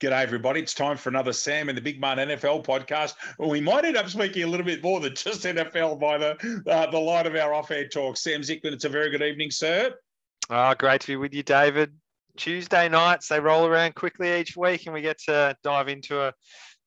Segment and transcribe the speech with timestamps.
[0.00, 0.60] G'day, everybody.
[0.60, 3.16] It's time for another Sam and the Big Man NFL podcast.
[3.38, 6.90] We might end up speaking a little bit more than just NFL by the uh,
[6.90, 8.16] the light of our off-air talk.
[8.16, 9.94] Sam Zickman, it's a very good evening, sir.
[10.48, 11.92] Oh, great to be with you, David.
[12.38, 16.32] Tuesday nights, they roll around quickly each week, and we get to dive into a,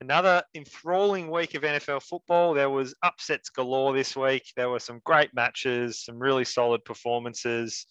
[0.02, 2.56] another enthralling week of NFL football.
[2.56, 4.46] There was upsets galore this week.
[4.58, 7.86] There were some great matches, some really solid performances.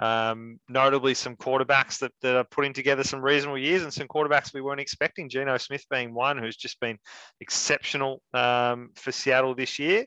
[0.00, 4.52] Um, notably, some quarterbacks that, that are putting together some reasonable years and some quarterbacks
[4.52, 5.28] we weren't expecting.
[5.28, 6.98] Geno Smith being one who's just been
[7.40, 10.06] exceptional um, for Seattle this year.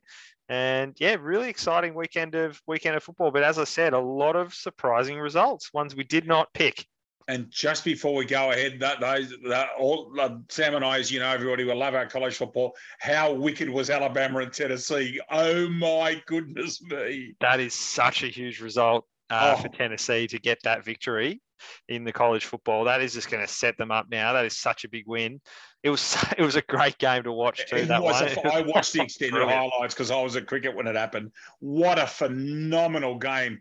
[0.49, 3.31] And yeah, really exciting weekend of weekend of football.
[3.31, 6.85] But as I said, a lot of surprising results, ones we did not pick.
[7.29, 11.11] And just before we go ahead, that those that all uh, Sam and I, as
[11.11, 12.73] you know, everybody will love our college football.
[12.99, 15.19] How wicked was Alabama and Tennessee?
[15.29, 17.35] Oh my goodness me!
[17.41, 19.61] That is such a huge result uh, oh.
[19.61, 21.41] for Tennessee to get that victory
[21.87, 22.83] in the college football.
[22.83, 24.33] That is just going to set them up now.
[24.33, 25.41] That is such a big win.
[25.83, 27.77] It was it was a great game to watch too.
[27.77, 28.45] It that was one.
[28.45, 31.31] A, I watched the extended highlights because I was at cricket when it happened.
[31.59, 33.59] What a phenomenal game!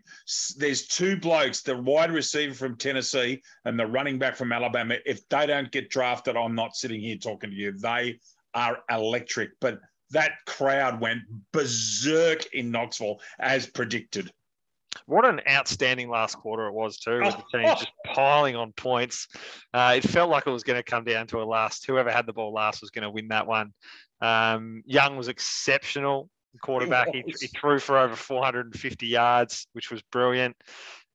[0.57, 4.95] There's two blokes, the wide receiver from Tennessee and the running back from Alabama.
[5.05, 7.73] If they don't get drafted, I'm not sitting here talking to you.
[7.73, 8.19] They
[8.53, 9.51] are electric.
[9.59, 9.79] But
[10.11, 11.21] that crowd went
[11.51, 14.31] berserk in Knoxville as predicted.
[15.07, 19.29] What an outstanding last quarter it was too, with the team just piling on points.
[19.73, 21.85] Uh, it felt like it was going to come down to a last.
[21.87, 23.73] Whoever had the ball last was going to win that one.
[24.19, 26.29] Um, Young was exceptional
[26.61, 27.07] quarterback.
[27.13, 30.57] He, he, threw for over 450 yards, which was brilliant.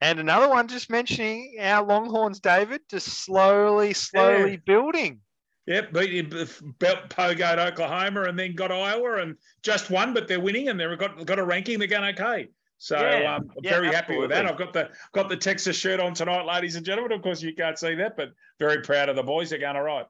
[0.01, 4.57] And another one, just mentioning our Longhorns, David, just slowly, slowly yeah.
[4.65, 5.21] building.
[5.67, 10.81] Yep, beat Pogoed Oklahoma and then got Iowa and just won, but they're winning and
[10.81, 11.79] they've got got a ranking.
[11.79, 12.49] They're going okay.
[12.83, 14.45] So yeah, um, I'm yeah, very happy with that.
[14.45, 17.13] I've got the got the Texas shirt on tonight, ladies and gentlemen.
[17.13, 19.51] Of course, you can't see that, but very proud of the boys.
[19.51, 20.05] They're going all right.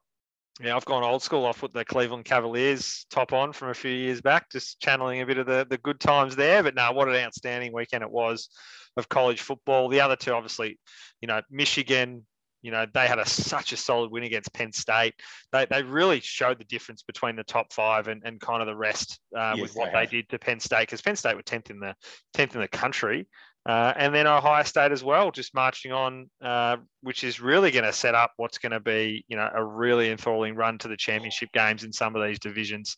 [0.59, 1.45] Yeah, I've gone old school.
[1.45, 5.27] I've put the Cleveland Cavaliers top on from a few years back, just channeling a
[5.27, 6.63] bit of the, the good times there.
[6.63, 8.49] But now, what an outstanding weekend it was
[8.97, 9.91] of college football.
[9.91, 10.79] The other two, obviously,
[11.21, 12.25] you know, Michigan,
[12.63, 15.15] you know, they had a, such a solid win against Penn State.
[15.51, 18.77] They, they really showed the difference between the top five and, and kind of the
[18.77, 21.43] rest uh, yes, with what they, they, did to Penn State because Penn State were
[21.43, 21.95] tenth in the
[22.33, 23.27] tenth in the country,
[23.67, 27.85] uh, and then Ohio State as well, just marching on, uh, which is really going
[27.85, 30.97] to set up what's going to be you know a really enthralling run to the
[30.97, 32.97] championship games in some of these divisions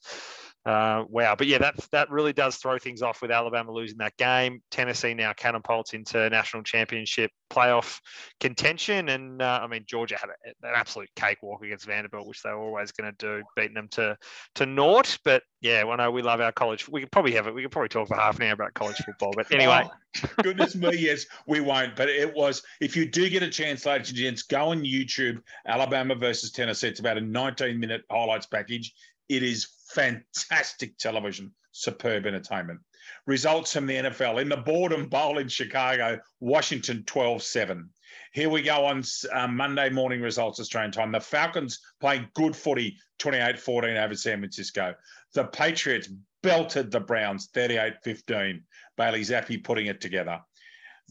[0.66, 1.34] uh, wow.
[1.36, 4.62] But yeah, that that really does throw things off with Alabama losing that game.
[4.70, 8.00] Tennessee now catapults into national championship playoff
[8.41, 12.50] contention, and uh, I mean Georgia had a, an absolute cakewalk against Vanderbilt, which they
[12.50, 14.16] were always going to do, beating them to
[14.54, 15.19] to naught.
[15.22, 16.88] But yeah, well, no, we love our college.
[16.88, 17.54] We could probably have it.
[17.54, 19.32] We could probably talk for half an hour about college football.
[19.36, 21.94] But anyway, oh, goodness me, yes, we won't.
[21.94, 22.62] But it was.
[22.81, 25.42] If you do get a chance, ladies and gents, go on YouTube.
[25.66, 26.88] Alabama versus Tennessee.
[26.88, 28.94] It's about a 19 minute highlights package.
[29.28, 32.80] It is fantastic television, superb entertainment.
[33.26, 37.88] Results from the NFL in the Boredom Bowl in Chicago, Washington 12 7.
[38.32, 39.02] Here we go on
[39.32, 41.12] um, Monday morning results, Australian time.
[41.12, 44.94] The Falcons playing good footy 28 14 over San Francisco.
[45.34, 46.08] The Patriots
[46.42, 48.62] belted the Browns 38 15.
[48.96, 50.40] Bailey Zappe putting it together.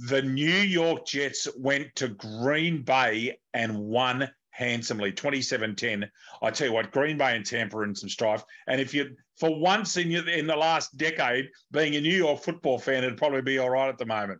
[0.09, 5.11] The New York Jets went to Green Bay and won handsomely.
[5.11, 6.07] 27-10.
[6.41, 8.43] I tell you what, Green Bay and Tampa in some strife.
[8.67, 12.41] And if you, for once in your, in the last decade, being a New York
[12.41, 14.39] football fan, it'd probably be all right at the moment.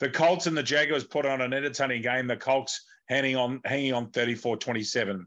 [0.00, 2.28] The Colts and the Jaguars put on an entertaining game.
[2.28, 5.24] The Colts hanging on, hanging on 34-27.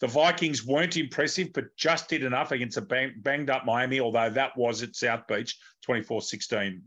[0.00, 4.30] The Vikings weren't impressive, but just did enough against a bang, banged up Miami, although
[4.30, 5.56] that was at South Beach,
[5.86, 6.80] 24-16.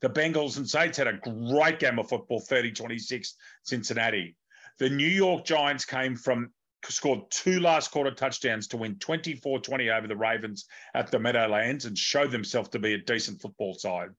[0.00, 3.32] The Bengals and Saints had a great game of football, 30-26,
[3.64, 4.36] Cincinnati.
[4.78, 6.50] The New York Giants came from
[6.88, 11.98] scored two last quarter touchdowns to win 24-20 over the Ravens at the Meadowlands and
[11.98, 14.10] showed themselves to be a decent football side.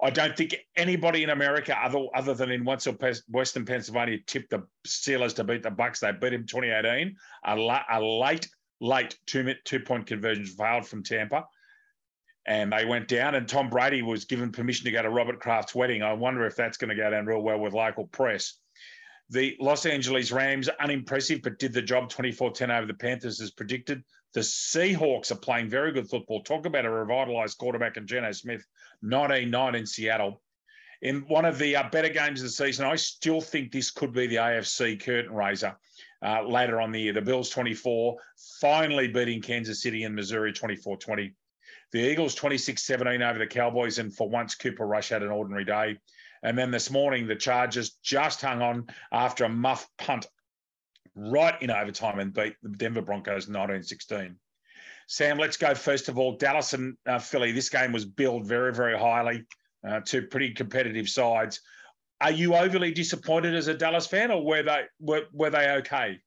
[0.00, 5.34] I don't think anybody in America, other other than in Western Pennsylvania, tipped the Steelers
[5.36, 6.00] to beat the Bucks.
[6.00, 7.16] They beat him 2018.
[7.46, 8.46] A, la, a late,
[8.80, 11.46] late two two point conversion failed from Tampa,
[12.46, 13.36] and they went down.
[13.36, 16.02] And Tom Brady was given permission to go to Robert Kraft's wedding.
[16.02, 18.58] I wonder if that's going to go down real well with local press.
[19.30, 23.50] The Los Angeles Rams, unimpressive, but did the job 24 10 over the Panthers as
[23.50, 24.04] predicted.
[24.34, 26.42] The Seahawks are playing very good football.
[26.42, 28.64] Talk about a revitalized quarterback in Geno Smith,
[29.02, 30.42] 19 9 in Seattle.
[31.02, 34.12] In one of the uh, better games of the season, I still think this could
[34.12, 35.76] be the AFC curtain raiser
[36.22, 37.12] uh, later on the year.
[37.12, 38.16] The Bills 24,
[38.60, 41.34] finally beating Kansas City and Missouri 24 20.
[41.92, 45.64] The Eagles 26 17 over the Cowboys, and for once, Cooper Rush had an ordinary
[45.64, 45.98] day.
[46.42, 50.26] And then this morning, the Chargers just hung on after a muff punt
[51.14, 54.36] right in overtime and beat the Denver Broncos 1916.
[55.08, 56.36] Sam, let's go first of all.
[56.36, 57.52] Dallas and uh, Philly.
[57.52, 59.44] This game was billed very, very highly.
[59.86, 61.60] Uh, two pretty competitive sides.
[62.20, 66.20] Are you overly disappointed as a Dallas fan, or were they were, were they okay?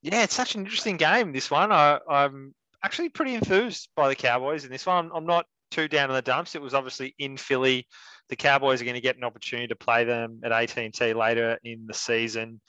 [0.00, 1.32] Yeah, it's such an interesting game.
[1.32, 5.10] This one, I, am actually pretty enthused by the Cowboys in this one.
[5.14, 6.54] I'm not too down in the dumps.
[6.54, 7.86] It was obviously in Philly.
[8.28, 11.86] The Cowboys are going to get an opportunity to play them at AT&T later in
[11.86, 12.60] the season.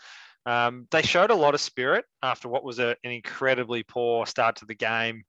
[0.45, 4.57] Um, they showed a lot of spirit after what was a, an incredibly poor start
[4.57, 5.23] to the game.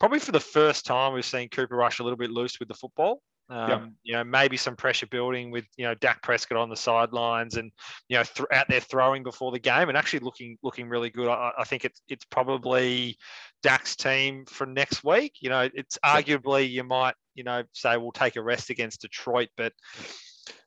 [0.00, 2.74] Probably for the first time, we've seen Cooper Rush a little bit loose with the
[2.74, 3.20] football.
[3.48, 3.82] Um, yep.
[4.02, 7.70] You know, maybe some pressure building with you know Dak Prescott on the sidelines and
[8.08, 11.28] you know th- out there throwing before the game and actually looking looking really good.
[11.28, 13.16] I, I, think it's it's probably
[13.62, 15.34] Dak's team for next week.
[15.40, 19.48] You know, it's arguably you might you know say we'll take a rest against Detroit,
[19.56, 19.72] but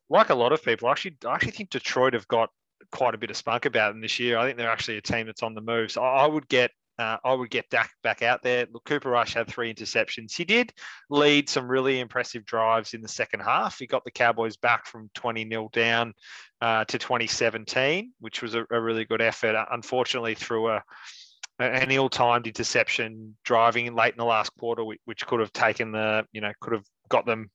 [0.10, 2.50] like a lot of people, I actually I actually think Detroit have got
[2.92, 4.38] quite a bit of spunk about them this year.
[4.38, 5.92] I think they're actually a team that's on the move.
[5.92, 8.68] So I would get uh, I would get Dak back out there.
[8.72, 10.36] Look, Cooper Rush had three interceptions.
[10.36, 10.74] He did
[11.10, 13.80] lead some really impressive drives in the second half.
[13.80, 16.14] He got the Cowboys back from 20 0 down
[16.60, 19.56] uh, to 2017, which was a, a, really good effort.
[19.72, 20.84] Unfortunately, through a
[21.60, 26.40] an ill-timed interception driving late in the last quarter, which could have taken the, you
[26.40, 27.50] know, could have got them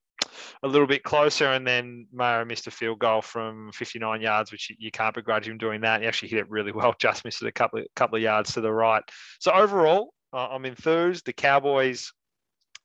[0.62, 4.74] a little bit closer, and then Mayo missed a field goal from 59 yards, which
[4.78, 6.00] you, can't begrudge him doing that.
[6.00, 8.54] He actually hit it really well, just missed it a couple of, couple of yards
[8.54, 9.02] to the right.
[9.40, 11.26] So overall, uh, I'm enthused.
[11.26, 12.12] The Cowboys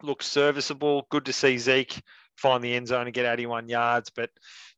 [0.03, 1.07] look serviceable.
[1.09, 2.01] Good to see Zeke
[2.37, 4.29] find the end zone and get 81 yards, but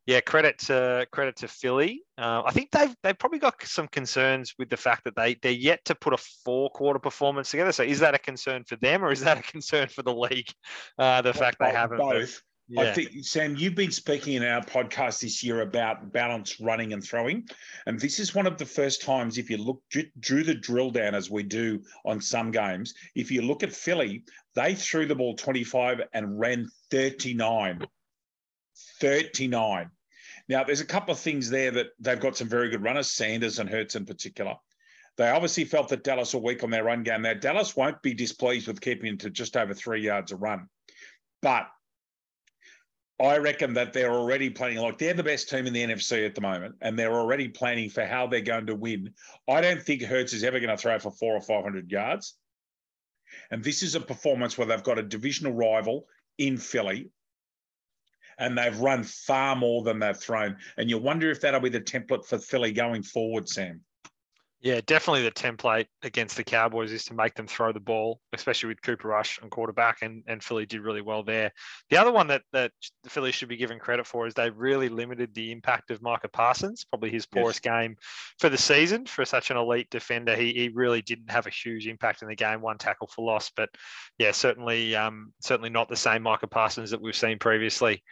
[0.07, 2.01] yeah, credit to credit to Philly.
[2.17, 5.51] Uh, I think they've they've probably got some concerns with the fact that they they're
[5.51, 7.71] yet to put a four quarter performance together.
[7.71, 10.50] So is that a concern for them or is that a concern for the league?
[10.97, 12.41] Uh, the fact they haven't both.
[12.71, 12.83] Yeah.
[12.83, 17.03] I think, Sam, you've been speaking in our podcast this year about balance running and
[17.03, 17.45] throwing.
[17.85, 19.81] And this is one of the first times, if you look,
[20.21, 24.23] drew the drill down as we do on some games, if you look at Philly,
[24.56, 27.85] they threw the ball 25 and ran 39.
[29.01, 29.89] 39.
[30.47, 33.59] Now, there's a couple of things there that they've got some very good runners, Sanders
[33.59, 34.56] and Hurts in particular.
[35.17, 37.24] They obviously felt that Dallas were weak on their run game.
[37.24, 40.69] Now, Dallas won't be displeased with keeping it to just over three yards a run.
[41.41, 41.67] But
[43.21, 46.33] I reckon that they're already planning like they're the best team in the NFC at
[46.33, 49.13] the moment, and they're already planning for how they're going to win.
[49.47, 52.35] I don't think Hurts is ever going to throw for four or five hundred yards.
[53.51, 56.07] And this is a performance where they've got a divisional rival
[56.38, 57.12] in Philly,
[58.39, 60.57] and they've run far more than they've thrown.
[60.77, 63.81] And you wonder if that'll be the template for Philly going forward, Sam.
[64.63, 68.69] Yeah, definitely the template against the Cowboys is to make them throw the ball, especially
[68.69, 71.52] with Cooper Rush and quarterback, and, and Philly did really well there.
[71.90, 72.72] The other one that, that
[73.02, 76.28] the Philly should be given credit for is they really limited the impact of Micah
[76.28, 77.74] Parsons, probably his poorest yes.
[77.74, 77.96] game
[78.38, 80.36] for the season for such an elite defender.
[80.36, 83.50] He, he really didn't have a huge impact in the game, one tackle for loss,
[83.56, 83.69] but
[84.19, 88.04] yeah, certainly um, certainly not the same Micah Parsons that we've seen previously.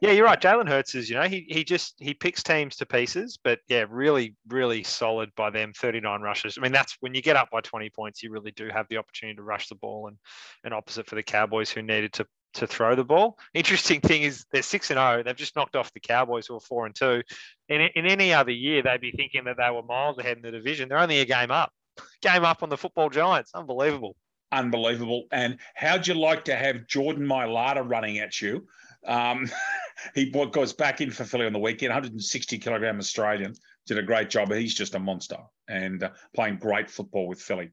[0.00, 0.40] Yeah, you're right.
[0.40, 3.84] Jalen Hurts is, you know, he he just he picks teams to pieces, but yeah,
[3.88, 5.72] really, really solid by them.
[5.74, 6.56] 39 rushes.
[6.58, 8.98] I mean, that's when you get up by 20 points, you really do have the
[8.98, 10.16] opportunity to rush the ball and
[10.64, 13.38] and opposite for the Cowboys who needed to to throw the ball.
[13.54, 15.18] Interesting thing is they're six and zero.
[15.18, 15.22] Oh.
[15.22, 17.22] They've just knocked off the Cowboys who are four and two.
[17.68, 20.50] In in any other year, they'd be thinking that they were miles ahead in the
[20.50, 20.88] division.
[20.88, 21.72] They're only a game up.
[22.20, 23.52] Game up on the football giants.
[23.54, 24.16] Unbelievable.
[24.52, 25.24] Unbelievable.
[25.32, 28.66] And how'd you like to have Jordan Mailata running at you?
[29.06, 29.50] Um,
[30.14, 33.54] he goes back in for Philly on the weekend, 160 kilogram Australian,
[33.86, 34.52] did a great job.
[34.52, 37.70] He's just a monster and uh, playing great football with Philly.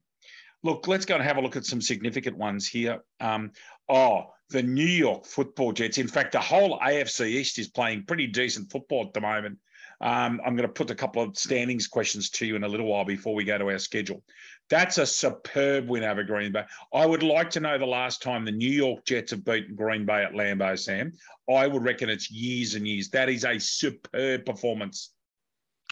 [0.62, 3.00] Look, let's go and have a look at some significant ones here.
[3.20, 3.52] Um,
[3.88, 5.98] oh, the New York football Jets.
[5.98, 9.58] In fact, the whole AFC East is playing pretty decent football at the moment.
[10.04, 12.86] Um, I'm going to put a couple of standings questions to you in a little
[12.86, 14.22] while before we go to our schedule.
[14.68, 16.64] That's a superb win over Green Bay.
[16.92, 20.04] I would like to know the last time the New York Jets have beaten Green
[20.04, 21.14] Bay at Lambeau, Sam.
[21.50, 23.08] I would reckon it's years and years.
[23.08, 25.14] That is a superb performance.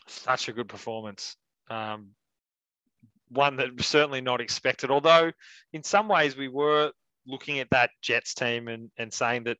[0.06, 1.36] Such a good performance.
[1.70, 2.08] Um,
[3.30, 5.32] one that certainly not expected, although
[5.72, 6.92] in some ways we were
[7.26, 9.56] looking at that Jets team and, and saying that,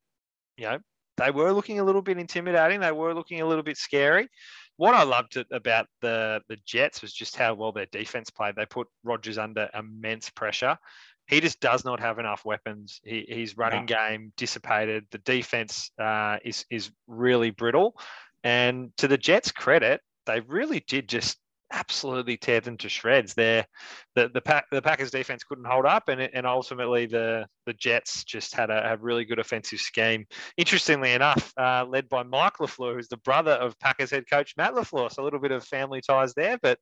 [0.59, 0.79] you know,
[1.17, 2.81] they were looking a little bit intimidating.
[2.81, 4.29] They were looking a little bit scary.
[4.77, 8.57] What I loved about the the Jets was just how well their defense played.
[8.57, 10.79] They put Rodgers under immense pressure.
[11.27, 13.01] He just does not have enough weapons.
[13.05, 13.95] He, his running no.
[13.95, 15.05] game dissipated.
[15.11, 17.95] The defense uh, is is really brittle.
[18.43, 21.39] And to the Jets' credit, they really did just
[21.73, 23.35] absolutely tear them to shreds.
[23.35, 23.67] There,
[24.15, 28.25] the the, Pack, the Packers defense couldn't hold up, and and ultimately the the Jets
[28.25, 30.27] just had a, a really good offensive scheme.
[30.57, 34.75] Interestingly enough, uh, led by Mike LaFleur, who's the brother of Packers head coach Matt
[34.75, 35.13] LaFleur.
[35.13, 36.79] So a little bit of family ties there, but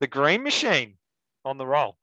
[0.00, 0.94] the Green Machine
[1.44, 1.96] on the roll.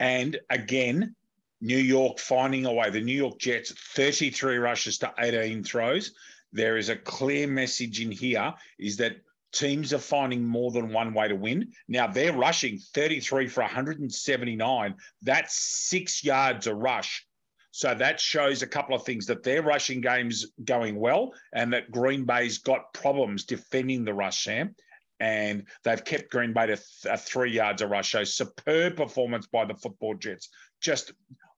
[0.00, 1.14] And again,
[1.60, 2.90] New York finding a way.
[2.90, 6.12] The New York Jets, 33 rushes to 18 throws.
[6.52, 9.16] There is a clear message in here is that
[9.54, 11.72] teams are finding more than one way to win.
[11.88, 14.94] Now they're rushing 33 for 179.
[15.22, 17.26] That's six yards a rush.
[17.70, 21.90] So that shows a couple of things that their rushing game's going well and that
[21.90, 24.74] Green Bay's got problems defending the rush, Sam.
[25.18, 28.12] And they've kept Green Bay to th- three yards a rush.
[28.12, 30.50] So superb performance by the football Jets.
[30.80, 31.12] Just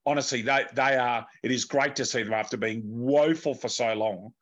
[0.06, 3.92] honestly, they, they are, it is great to see them after being woeful for so
[3.92, 4.32] long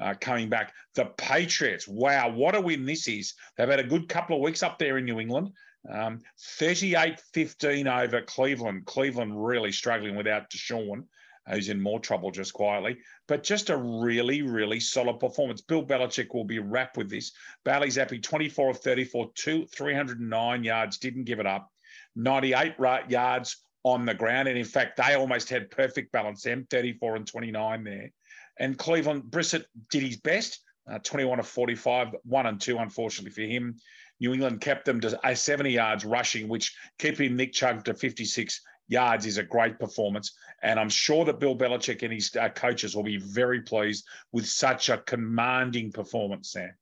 [0.00, 0.72] uh, coming back.
[0.94, 3.34] The Patriots, wow, what a win this is.
[3.56, 5.50] They've had a good couple of weeks up there in New England.
[5.90, 8.86] Um, 38 15 over Cleveland.
[8.86, 11.04] Cleveland really struggling without Deshaun,
[11.46, 12.96] who's in more trouble just quietly.
[13.28, 15.60] But just a really, really solid performance.
[15.60, 17.32] Bill Belichick will be wrapped with this.
[17.64, 21.70] Bailey Zappe, 24 of 34, two, 309 yards, didn't give it up.
[22.16, 22.74] 98
[23.08, 24.48] yards on the ground.
[24.48, 28.10] And in fact, they almost had perfect balance, them 34 and 29 there.
[28.58, 33.42] And Cleveland, Brissett did his best, uh, 21 of 45, one and two, unfortunately for
[33.42, 33.76] him.
[34.20, 38.60] New England kept them to a 70 yards rushing, which keeping Nick Chubb to 56
[38.88, 40.36] yards is a great performance.
[40.62, 44.46] And I'm sure that Bill Belichick and his uh, coaches will be very pleased with
[44.46, 46.74] such a commanding performance, Sam.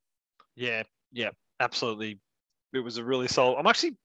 [0.55, 2.19] Yeah, yeah, absolutely.
[2.73, 3.59] It was a really solid.
[3.59, 3.97] I'm actually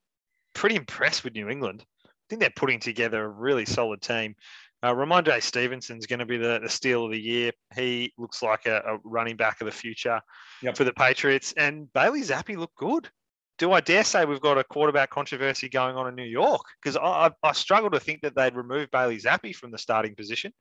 [0.53, 1.83] pretty impressed with New England.
[2.05, 4.35] I think they're putting together a really solid team.
[4.83, 7.51] Uh, Stevenson's going to be the, the steal of the year.
[7.75, 10.21] He looks like a, a running back of the future
[10.61, 10.77] yep.
[10.77, 11.53] for the Patriots.
[11.57, 13.09] And Bailey Zappe looked good.
[13.57, 16.61] Do I dare say we've got a quarterback controversy going on in New York?
[16.81, 20.53] Because I, I, struggle to think that they'd remove Bailey Zappe from the starting position.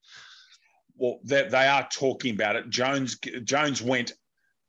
[0.97, 2.71] Well, they, they are talking about it.
[2.71, 4.15] Jones Jones went,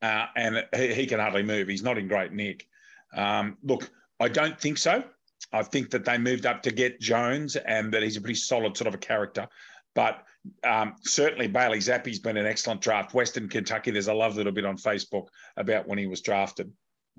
[0.01, 1.69] uh, and he, he, can hardly move.
[1.69, 2.67] He's not in great nick.
[3.15, 3.89] Um, look,
[4.19, 5.05] I don't think so.
[5.51, 8.75] I think that they moved up to get Jones and that he's a pretty solid
[8.75, 9.47] sort of a character.
[9.95, 10.23] But
[10.63, 13.13] um, certainly Bailey Zappe's been an excellent draft.
[13.13, 16.71] Western Kentucky, there's a love little bit on Facebook about when he was drafted.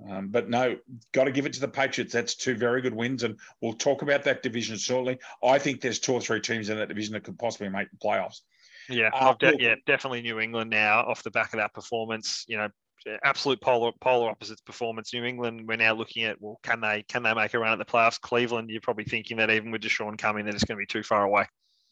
[0.07, 0.77] Um, but no,
[1.11, 2.13] got to give it to the Patriots.
[2.13, 5.19] That's two very good wins, and we'll talk about that division shortly.
[5.43, 7.97] I think there's two or three teams in that division that could possibly make the
[7.97, 8.41] playoffs.
[8.87, 12.45] Yeah, uh, de- yeah, definitely New England now off the back of that performance.
[12.47, 12.69] You know,
[13.23, 15.13] absolute polar polar opposites performance.
[15.13, 17.79] New England, we're now looking at well, can they can they make a run at
[17.79, 18.19] the playoffs?
[18.19, 21.03] Cleveland, you're probably thinking that even with Deshaun coming, that it's going to be too
[21.03, 21.45] far away.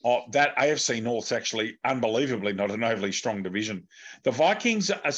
[0.06, 3.88] Oh, that AFC North's actually unbelievably not an overly strong division.
[4.24, 5.12] The Vikings, are,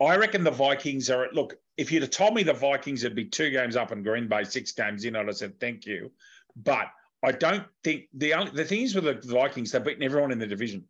[0.00, 1.28] I reckon the Vikings are.
[1.32, 4.28] Look, if you'd have told me the Vikings would be two games up in Green
[4.28, 6.12] Bay, six games in, I'd have said thank you.
[6.56, 6.88] But
[7.22, 10.38] I don't think the only the thing is with the Vikings, they've beaten everyone in
[10.38, 10.84] the division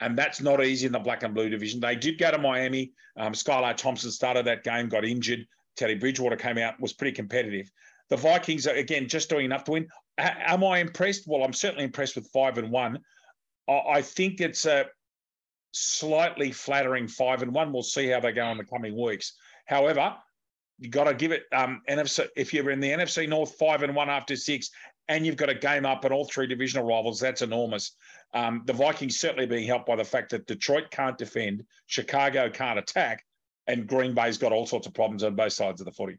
[0.00, 1.80] and that's not easy in the black and blue division.
[1.80, 2.92] They did go to Miami.
[3.16, 5.46] Um, Skylar Thompson started that game, got injured.
[5.76, 7.70] Teddy Bridgewater came out, was pretty competitive.
[8.10, 9.88] The Vikings are again just doing enough to win.
[10.18, 11.24] am I impressed?
[11.26, 13.00] Well, I'm certainly impressed with five and one.
[13.68, 14.86] I think it's a
[15.72, 17.72] slightly flattering five and one.
[17.72, 19.34] We'll see how they go in the coming weeks.
[19.66, 20.16] However,
[20.78, 22.28] you got to give it um, NFC.
[22.36, 24.70] If you're in the NFC North, five and one after six,
[25.08, 27.92] and you've got a game up at all three divisional rivals, that's enormous.
[28.34, 32.78] Um, the Vikings certainly being helped by the fact that Detroit can't defend, Chicago can't
[32.78, 33.24] attack,
[33.66, 36.18] and Green Bay's got all sorts of problems on both sides of the footy.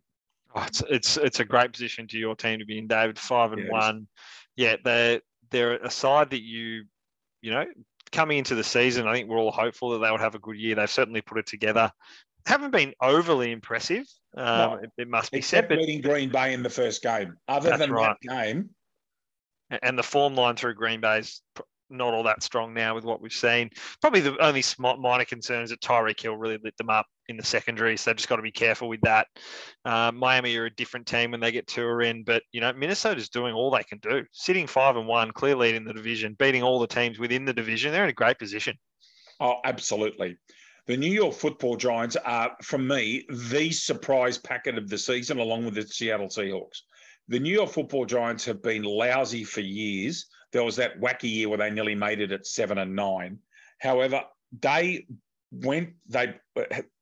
[0.55, 3.19] Oh, it's it's it's a great position to your team to be in, David.
[3.19, 4.07] Five and yeah, one.
[4.55, 6.85] Yeah, they're they're a side that you
[7.41, 7.65] you know
[8.11, 9.07] coming into the season.
[9.07, 10.75] I think we're all hopeful that they would have a good year.
[10.75, 11.91] They've certainly put it together.
[12.47, 14.05] Haven't been overly impressive.
[14.35, 15.67] Um, no, it, it, must be said.
[15.67, 17.35] But beating Green Bay in the first game.
[17.47, 18.15] Other than right.
[18.23, 18.69] that game,
[19.81, 21.41] and the form line through Green Bay's
[21.89, 23.69] not all that strong now with what we've seen.
[24.01, 27.97] Probably the only minor concerns that Tyreek Hill really lit them up in the secondary,
[27.97, 29.27] so they've just got to be careful with that.
[29.85, 33.29] Uh, Miami are a different team when they get Tua in, but you know Minnesota's
[33.29, 36.63] doing all they can do, sitting five and one, clear lead in the division, beating
[36.63, 37.91] all the teams within the division.
[37.91, 38.75] They're in a great position.
[39.39, 40.37] Oh, absolutely.
[40.87, 45.65] The New York Football Giants are, for me, the surprise packet of the season, along
[45.65, 46.81] with the Seattle Seahawks.
[47.29, 51.49] The New York Football Giants have been lousy for years there was that wacky year
[51.49, 53.39] where they nearly made it at seven and nine.
[53.79, 54.23] However,
[54.61, 55.05] they
[55.51, 56.35] went, they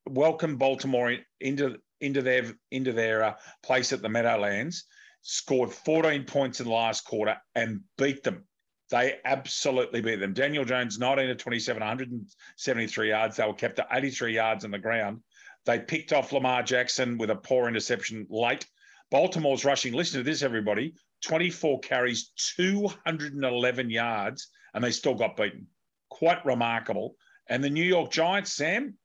[0.06, 4.86] welcomed Baltimore into into their into their uh, place at the Meadowlands,
[5.22, 8.44] scored 14 points in the last quarter and beat them.
[8.90, 10.34] They absolutely beat them.
[10.34, 13.36] Daniel Jones, 19 to 27, 173 yards.
[13.36, 15.22] They were kept to 83 yards on the ground.
[15.66, 18.66] They picked off Lamar Jackson with a poor interception late
[19.10, 19.94] Baltimore's rushing.
[19.94, 20.94] Listen to this, everybody
[21.26, 25.68] 24 carries, 211 yards, and they still got beaten.
[26.10, 27.16] Quite remarkable.
[27.48, 28.96] And the New York Giants, Sam,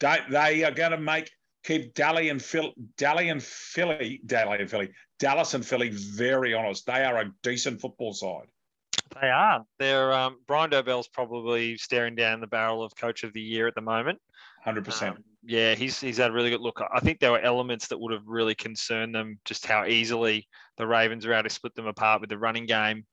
[0.00, 1.30] they, are going to make
[1.64, 6.86] keep Dally and Phil, Dally and Philly, Dally and Philly, Dallas and Philly very honest.
[6.86, 8.46] They are a decent football side.
[9.20, 9.64] They are.
[9.78, 13.74] They're um, Brian Daboll's probably staring down the barrel of Coach of the Year at
[13.74, 14.20] the moment.
[14.62, 15.24] Hundred um, percent.
[15.44, 16.80] Yeah, he's he's had a really good look.
[16.92, 20.46] I think there were elements that would have really concerned them, just how easily
[20.76, 23.04] the Ravens are able to split them apart with the running game.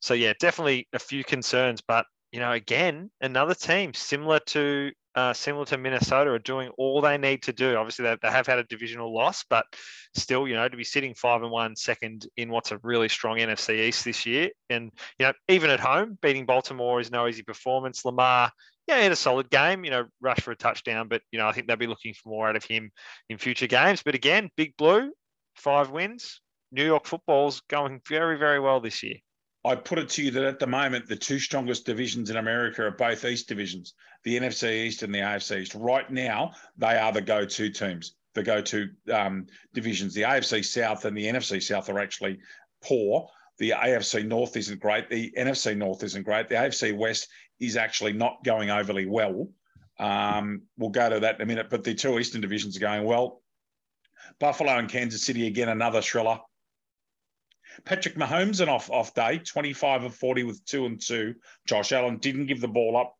[0.00, 5.32] So yeah, definitely a few concerns, but you know, again, another team similar to uh,
[5.32, 7.74] similar to Minnesota, are doing all they need to do.
[7.74, 9.64] Obviously, they, they have had a divisional loss, but
[10.14, 13.38] still, you know, to be sitting five and one, second in what's a really strong
[13.38, 17.42] NFC East this year, and you know, even at home, beating Baltimore is no easy
[17.42, 18.04] performance.
[18.04, 18.52] Lamar,
[18.90, 19.84] yeah, he had a solid game.
[19.84, 22.28] You know, rush for a touchdown, but you know, I think they'll be looking for
[22.28, 22.90] more out of him
[23.28, 24.02] in future games.
[24.02, 25.12] But again, Big Blue,
[25.54, 26.40] five wins.
[26.72, 29.16] New York football's going very, very well this year.
[29.64, 32.84] I put it to you that at the moment, the two strongest divisions in America
[32.84, 33.94] are both East divisions,
[34.24, 35.74] the NFC East and the AFC East.
[35.74, 40.14] Right now, they are the go to teams, the go to um, divisions.
[40.14, 42.38] The AFC South and the NFC South are actually
[42.82, 43.28] poor.
[43.58, 45.10] The AFC North isn't great.
[45.10, 46.48] The NFC North isn't great.
[46.48, 47.28] The AFC West
[47.60, 49.48] is actually not going overly well.
[49.98, 51.68] Um, we'll go to that in a minute.
[51.70, 53.42] But the two Eastern divisions are going well.
[54.38, 56.40] Buffalo and Kansas City, again, another thriller.
[57.84, 61.34] Patrick Mahomes, an off off day, 25 of 40 with two and two.
[61.66, 63.14] Josh Allen didn't give the ball up.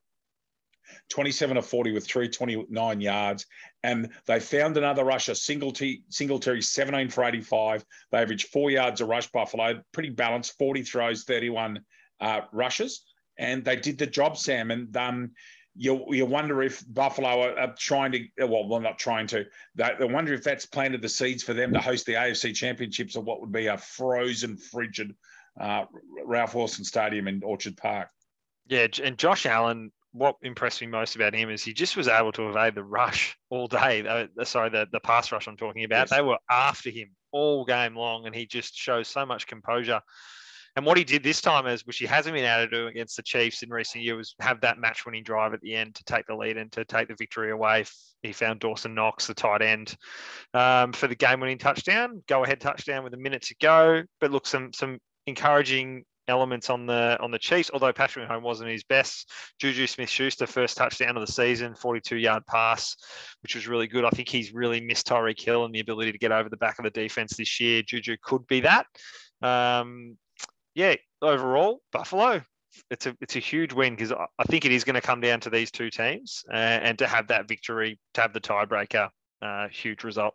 [1.10, 3.46] 27 of 40 with 329 yards.
[3.82, 7.84] And they found another rusher, Singletary, Singletary 17 for 85.
[8.10, 9.82] They averaged four yards a rush, Buffalo.
[9.92, 11.80] Pretty balanced, 40 throws, 31
[12.20, 13.04] uh, rushes.
[13.40, 14.70] And they did the job, Sam.
[14.70, 15.30] And um,
[15.74, 19.46] you you wonder if Buffalo are, are trying to well, well, not trying to.
[19.74, 23.16] They, they, wonder if that's planted the seeds for them to host the AFC Championships
[23.16, 25.14] of what would be a frozen, frigid
[25.58, 25.86] uh,
[26.24, 28.08] Ralph Wilson Stadium in Orchard Park.
[28.68, 29.90] Yeah, and Josh Allen.
[30.12, 33.38] What impressed me most about him is he just was able to evade the rush
[33.48, 34.04] all day.
[34.04, 36.08] Uh, sorry, the, the pass rush I'm talking about.
[36.08, 36.10] Yes.
[36.10, 40.00] They were after him all game long, and he just shows so much composure.
[40.76, 43.16] And what he did this time is, which he hasn't been able to do against
[43.16, 46.04] the Chiefs in recent years, was have that match winning drive at the end to
[46.04, 47.84] take the lead and to take the victory away.
[48.22, 49.96] He found Dawson Knox, the tight end,
[50.54, 54.02] um, for the game winning touchdown, go ahead touchdown with a minute to go.
[54.20, 57.70] But look, some some encouraging elements on the on the Chiefs.
[57.72, 62.96] Although Patrick Mahomes wasn't his best, Juju Smith-Schuster first touchdown of the season, 42-yard pass,
[63.42, 64.04] which was really good.
[64.04, 66.78] I think he's really missed Tyreek Hill and the ability to get over the back
[66.78, 67.82] of the defense this year.
[67.82, 68.86] Juju could be that.
[69.42, 70.16] Um,
[70.74, 72.42] yeah, overall, Buffalo,
[72.90, 75.40] it's a it's a huge win because I think it is going to come down
[75.40, 79.08] to these two teams, uh, and to have that victory, to have the tiebreaker,
[79.42, 80.34] uh, huge result.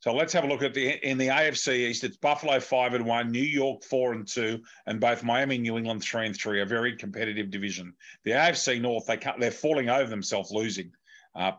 [0.00, 2.04] So let's have a look at the in the AFC East.
[2.04, 6.02] It's Buffalo five and one, New York four and two, and both Miami, New England
[6.02, 6.60] three and three.
[6.60, 7.94] A very competitive division.
[8.24, 10.92] The AFC North they they're falling over themselves, losing.
[11.34, 11.52] Uh,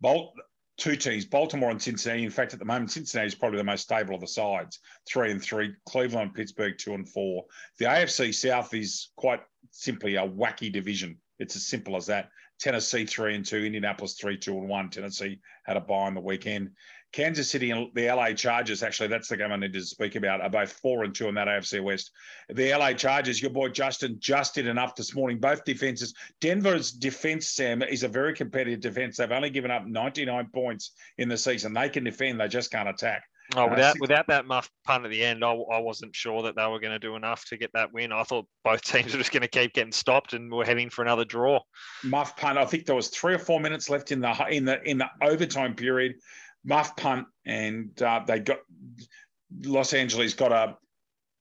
[0.00, 0.34] Bolt,
[0.80, 2.24] two teams, Baltimore and Cincinnati.
[2.24, 5.30] In fact, at the moment, Cincinnati is probably the most stable of the sides, three
[5.30, 5.74] and three.
[5.86, 7.44] Cleveland and Pittsburgh, two and four.
[7.78, 9.40] The AFC South is quite
[9.70, 11.18] simply a wacky division.
[11.38, 12.30] It's as simple as that.
[12.58, 13.58] Tennessee, three and two.
[13.58, 14.90] Indianapolis, three, two and one.
[14.90, 16.70] Tennessee had a bye on the weekend.
[17.12, 20.40] Kansas City and the LA Chargers, actually, that's the game I need to speak about,
[20.40, 22.12] are both four and two in that AFC West.
[22.48, 25.38] The LA Chargers, your boy Justin just did enough this morning.
[25.38, 26.14] Both defenses.
[26.40, 29.16] Denver's defense, Sam, is a very competitive defense.
[29.16, 31.74] They've only given up 99 points in the season.
[31.74, 33.24] They can defend, they just can't attack.
[33.56, 36.54] Oh, without uh, without that muff punt at the end, I, I wasn't sure that
[36.54, 38.12] they were going to do enough to get that win.
[38.12, 41.02] I thought both teams were just going to keep getting stopped and we're heading for
[41.02, 41.60] another draw.
[42.04, 42.58] Muff punt.
[42.58, 45.08] I think there was three or four minutes left in the in the in the
[45.22, 46.14] overtime period
[46.64, 48.58] muff punt, and uh, they got
[49.64, 50.76] Los Angeles got a.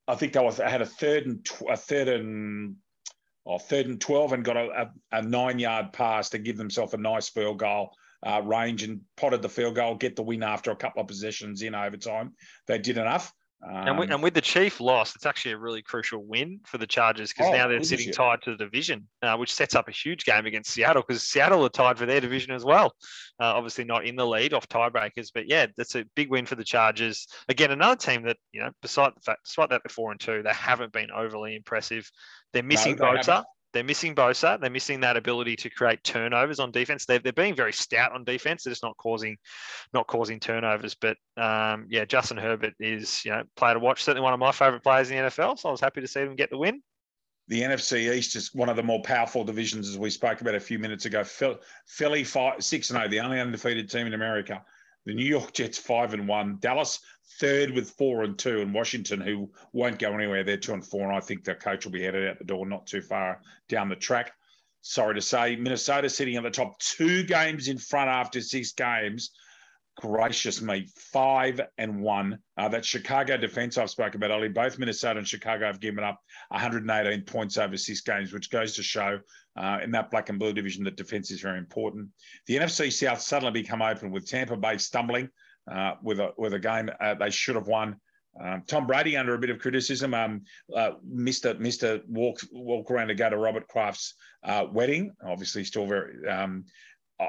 [0.07, 2.75] I think they was had a third and tw- a third and
[3.45, 6.93] or third and twelve, and got a, a, a nine yard pass to give themselves
[6.93, 7.91] a nice field goal.
[8.21, 11.61] Uh, range and potted the field goal, get the win after a couple of possessions
[11.61, 12.33] in overtime.
[12.67, 13.33] They did enough.
[13.61, 16.77] Um, and, with, and, with, the Chief loss, it's actually a really crucial win for
[16.77, 19.89] the Chargers because oh, now they're sitting tied to the division, uh, which sets up
[19.89, 22.93] a huge game against Seattle because Seattle are tied for their division as well.
[23.37, 26.55] Uh, obviously, not in the lead off tiebreakers, but yeah, that's a big win for
[26.55, 27.27] the Chargers.
[27.49, 30.41] Again, another team that you know, beside the fact, despite that they're four and two,
[30.41, 32.09] they haven't been overly impressive.
[32.53, 33.43] They're missing no, Bosa.
[33.73, 34.59] They're missing Bosa.
[34.59, 37.05] They're missing that ability to create turnovers on defense.
[37.05, 38.63] They're, they're being very stout on defense.
[38.63, 39.37] They're just not causing,
[39.93, 40.95] not causing turnovers.
[40.95, 44.03] But um, yeah, Justin Herbert is you know player to watch.
[44.03, 45.59] Certainly one of my favorite players in the NFL.
[45.59, 46.81] So I was happy to see them get the win.
[47.47, 50.59] The NFC East is one of the more powerful divisions, as we spoke about a
[50.59, 51.23] few minutes ago.
[51.87, 54.63] Philly five, six and zero, oh, the only undefeated team in America.
[55.05, 56.57] The New York Jets five and one.
[56.59, 56.99] Dallas
[57.39, 61.07] third with four and two, and Washington, who won't go anywhere, they're two and four.
[61.07, 63.89] And I think their coach will be headed out the door not too far down
[63.89, 64.33] the track.
[64.81, 69.31] Sorry to say, Minnesota sitting at the top, two games in front after six games
[69.97, 72.39] gracious me, five and one.
[72.57, 76.19] Uh, that Chicago defense I've spoken about earlier, both Minnesota and Chicago have given up
[76.49, 79.19] 118 points over six games, which goes to show
[79.57, 82.09] uh, in that black and blue division that defense is very important.
[82.47, 85.29] The NFC South suddenly become open with Tampa Bay stumbling
[85.69, 87.97] uh, with a with a game uh, they should have won.
[88.41, 90.13] Um, Tom Brady under a bit of criticism.
[90.13, 90.43] Um,
[90.75, 95.11] uh, missed a walk walk around to go to Robert Kraft's uh, wedding.
[95.25, 96.27] Obviously, still very.
[96.27, 96.65] Um,
[97.19, 97.25] uh,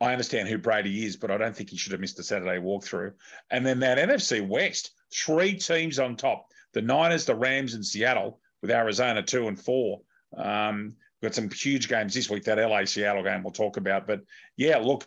[0.00, 2.60] I understand who Brady is, but I don't think he should have missed the Saturday
[2.60, 3.12] walkthrough.
[3.50, 8.40] And then that NFC West, three teams on top: the Niners, the Rams, and Seattle,
[8.60, 10.00] with Arizona two and four.
[10.36, 12.44] Um, we've got some huge games this week.
[12.44, 14.06] That LA Seattle game we'll talk about.
[14.06, 14.22] But
[14.56, 15.06] yeah, look,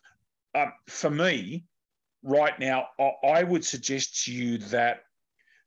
[0.56, 1.66] uh, for me,
[2.24, 2.88] right now,
[3.24, 5.02] I would suggest to you that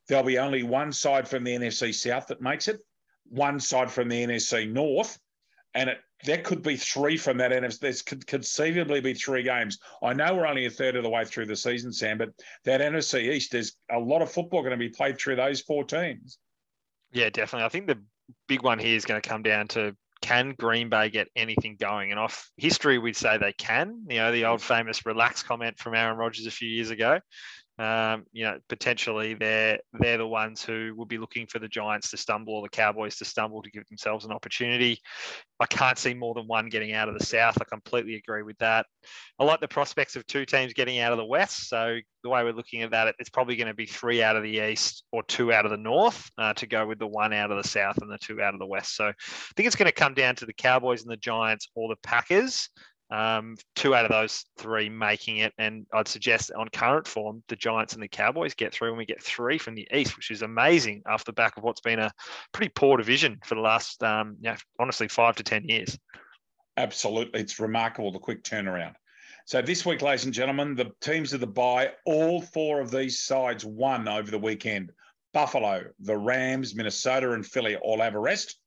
[0.07, 2.79] there'll be only one side from the NFC South that makes it,
[3.29, 5.17] one side from the NFC North,
[5.73, 7.79] and it there could be three from that NFC.
[7.79, 9.79] There could conceivably be three games.
[10.03, 12.29] I know we're only a third of the way through the season, Sam, but
[12.65, 15.83] that NFC East, there's a lot of football going to be played through those four
[15.83, 16.37] teams.
[17.11, 17.65] Yeah, definitely.
[17.65, 17.99] I think the
[18.47, 22.11] big one here is going to come down to can Green Bay get anything going?
[22.11, 24.05] And off history, we'd say they can.
[24.07, 24.63] You know, the old mm.
[24.63, 27.19] famous relax comment from Aaron Rodgers a few years ago.
[27.81, 32.11] Um, you know, potentially they're they're the ones who will be looking for the Giants
[32.11, 34.99] to stumble or the Cowboys to stumble to give themselves an opportunity.
[35.59, 37.57] I can't see more than one getting out of the South.
[37.59, 38.85] I completely agree with that.
[39.39, 41.69] I like the prospects of two teams getting out of the West.
[41.69, 44.43] So the way we're looking at that, it's probably going to be three out of
[44.43, 47.49] the East or two out of the North uh, to go with the one out
[47.49, 48.95] of the South and the two out of the West.
[48.95, 49.13] So I
[49.55, 52.69] think it's going to come down to the Cowboys and the Giants or the Packers.
[53.11, 57.57] Um, two out of those three making it, and I'd suggest on current form, the
[57.57, 60.43] Giants and the Cowboys get through, and we get three from the East, which is
[60.43, 62.11] amazing off the back of what's been a
[62.53, 65.99] pretty poor division for the last, um, you know, honestly, five to ten years.
[66.77, 68.93] Absolutely, it's remarkable the quick turnaround.
[69.43, 73.19] So this week, ladies and gentlemen, the teams of the bye, all four of these
[73.19, 74.91] sides won over the weekend.
[75.33, 78.60] Buffalo, the Rams, Minnesota, and Philly all have a rest.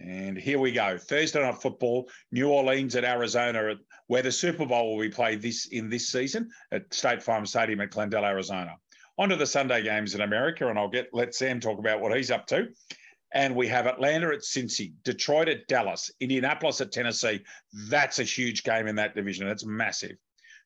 [0.00, 0.96] And here we go.
[0.96, 3.74] Thursday night football, New Orleans at Arizona,
[4.06, 7.80] where the Super Bowl will be played this in this season at State Farm Stadium
[7.80, 8.76] at Glendale, Arizona.
[9.18, 12.16] On to the Sunday games in America, and I'll get let Sam talk about what
[12.16, 12.68] he's up to.
[13.32, 17.42] And we have Atlanta at Cincy, Detroit at Dallas, Indianapolis at Tennessee.
[17.88, 19.48] That's a huge game in that division.
[19.48, 20.16] It's massive.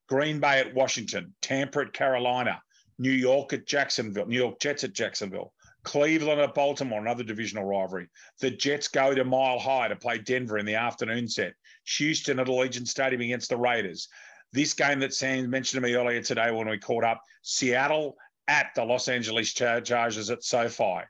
[0.08, 2.62] Green Bay at Washington, Tampa at Carolina,
[2.98, 5.52] New York at Jacksonville, New York Jets at Jacksonville,
[5.84, 8.08] Cleveland at Baltimore, another divisional rivalry.
[8.40, 11.54] The Jets go to Mile High to play Denver in the afternoon set.
[11.96, 14.08] Houston at Allegiant Stadium against the Raiders.
[14.52, 18.16] This game that Sam mentioned to me earlier today when we caught up, Seattle
[18.48, 21.00] at the Los Angeles Chargers at SoFi.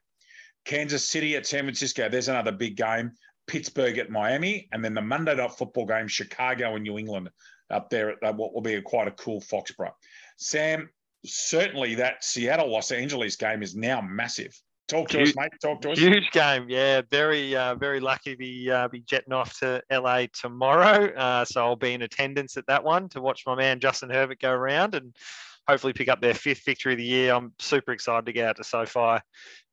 [0.65, 2.09] Kansas City at San Francisco.
[2.09, 3.13] There's another big game.
[3.49, 7.29] Pittsburgh at Miami, and then the Monday night football game, Chicago and New England
[7.71, 9.95] up there at uh, what will be a, quite a cool Foxborough.
[10.37, 10.89] Sam,
[11.25, 14.59] certainly that Seattle Los Angeles game is now massive.
[14.89, 15.53] Talk to huge, us, mate.
[15.63, 15.99] Talk to us.
[15.99, 17.03] Huge game, yeah.
[17.11, 21.15] Very, uh, very lucky to be uh, be jetting off to LA tomorrow.
[21.15, 24.41] Uh, so I'll be in attendance at that one to watch my man Justin Herbert
[24.41, 25.17] go around and
[25.69, 27.33] hopefully pick up their fifth victory of the year.
[27.33, 29.23] I'm super excited to get out to SoFi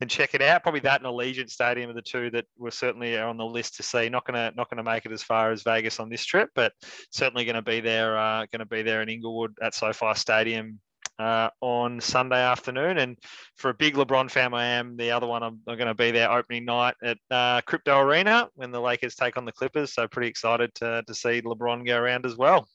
[0.00, 0.62] and check it out.
[0.62, 3.82] Probably that and Allegiant Stadium are the two that were certainly on the list to
[3.82, 4.08] see.
[4.08, 6.72] Not gonna not gonna make it as far as Vegas on this trip, but
[7.10, 8.16] certainly going to be there.
[8.16, 10.78] Uh, going to be there in Inglewood at SoFi Stadium
[11.20, 12.98] uh, on Sunday afternoon.
[12.98, 13.16] And
[13.56, 14.96] for a big LeBron fan, I am.
[14.96, 18.48] The other one, I'm, I'm going to be there opening night at uh, Crypto Arena
[18.54, 19.92] when the Lakers take on the Clippers.
[19.92, 22.66] So pretty excited to, to see LeBron go around as well.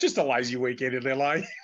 [0.00, 1.36] Just a lazy weekend in LA.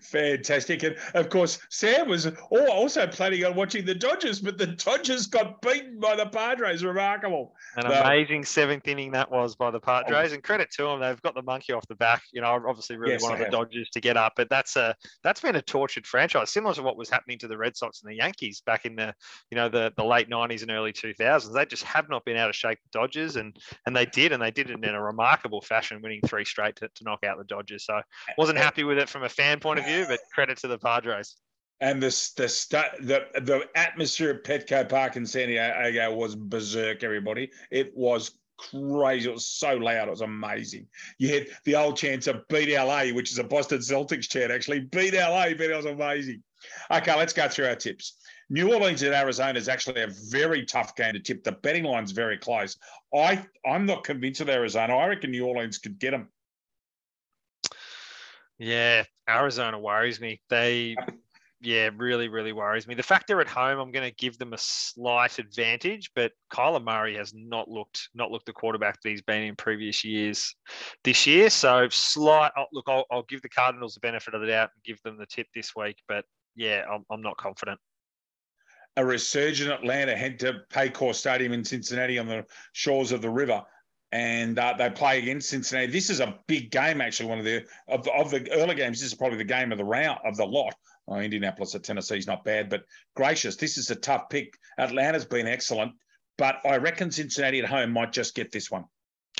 [0.00, 0.82] Fantastic.
[0.82, 5.60] And of course, Sam was also planning on watching the Dodgers, but the Dodgers got
[5.60, 6.84] beaten by the Padres.
[6.84, 7.54] Remarkable.
[7.76, 10.30] An amazing seventh inning that was by the Padres.
[10.30, 10.34] Oh.
[10.34, 12.22] And credit to them, they've got the monkey off the back.
[12.32, 15.40] You know, obviously really yes, wanted the Dodgers to get up, but that's a that's
[15.40, 18.16] been a tortured franchise, similar to what was happening to the Red Sox and the
[18.16, 19.14] Yankees back in the
[19.50, 21.52] you know the the late '90s and early 2000s.
[21.52, 23.56] They just have not been able to shake the Dodgers, and
[23.86, 26.88] and they did, and they did it in a remarkable fashion, winning three straight to,
[26.88, 27.84] to knock out the Dodgers.
[27.84, 28.00] So
[28.38, 31.36] wasn't happy with it from a fan point of view, but credit to the Padres.
[31.80, 37.02] And the the the the atmosphere at Petco Park in San Diego was berserk.
[37.04, 39.28] Everybody, it was crazy.
[39.28, 40.08] It was so loud.
[40.08, 40.86] It was amazing.
[41.18, 44.80] You had the old chant of beat LA, which is a Boston Celtics chant, actually.
[44.80, 46.42] Beat LA, but it was amazing.
[46.90, 48.16] Okay, let's go through our tips.
[48.50, 51.44] New Orleans at Arizona is actually a very tough game to tip.
[51.44, 52.76] The betting line's very close.
[53.14, 54.96] I, I'm not convinced of Arizona.
[54.96, 56.28] I reckon New Orleans could get them.
[58.64, 60.40] Yeah, Arizona worries me.
[60.48, 60.96] They,
[61.60, 62.94] yeah, really, really worries me.
[62.94, 66.82] The fact they're at home, I'm going to give them a slight advantage, but Kyler
[66.82, 70.54] Murray has not looked not looked the quarterback that he's been in previous years
[71.02, 71.50] this year.
[71.50, 72.52] So slight.
[72.72, 75.26] Look, I'll, I'll give the Cardinals the benefit of the doubt and give them the
[75.26, 76.24] tip this week, but
[76.56, 77.78] yeah, I'm, I'm not confident
[78.96, 83.60] a resurgent Atlanta head to Paycor Stadium in Cincinnati on the shores of the river,
[84.14, 85.90] and uh, they play against Cincinnati.
[85.90, 87.28] This is a big game, actually.
[87.28, 89.00] One of the of of the early games.
[89.00, 90.72] This is probably the game of the round of the lot.
[91.08, 92.84] Oh, Indianapolis at Tennessee is not bad, but
[93.16, 94.54] gracious, this is a tough pick.
[94.78, 95.92] Atlanta's been excellent,
[96.38, 98.84] but I reckon Cincinnati at home might just get this one.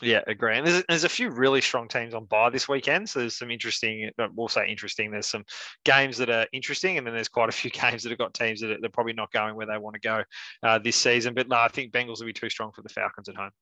[0.02, 0.58] Yeah, agree.
[0.58, 3.08] And there's, there's a few really strong teams on bye this weekend.
[3.08, 5.12] So there's some interesting, we'll say interesting.
[5.12, 5.44] There's some
[5.84, 8.60] games that are interesting, and then there's quite a few games that have got teams
[8.60, 10.24] that are, probably not going where they want to go
[10.64, 11.32] uh, this season.
[11.32, 13.52] But no, I think Bengals will be too strong for the Falcons at home.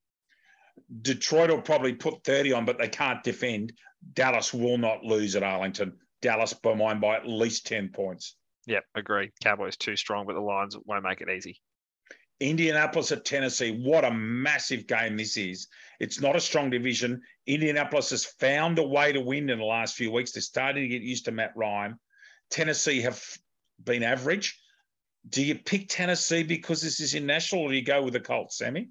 [1.03, 3.73] Detroit will probably put 30 on, but they can't defend.
[4.15, 5.99] Dallas will not lose at Arlington.
[6.21, 8.37] Dallas by mine by at least 10 points.
[8.67, 9.33] Yep, agree.
[9.43, 11.61] Cowboys too strong, but the Lions won't make it easy.
[12.41, 13.71] Indianapolis at Tennessee.
[13.71, 15.69] What a massive game this is.
[16.01, 17.23] It's not a strong division.
[17.47, 20.33] Indianapolis has found a way to win in the last few weeks.
[20.33, 21.99] They're starting to get used to Matt Ryan.
[22.51, 23.23] Tennessee have
[23.83, 24.61] been average.
[25.29, 28.21] Do you pick Tennessee because this is in national, or do you go with the
[28.21, 28.89] Colts, Sammy?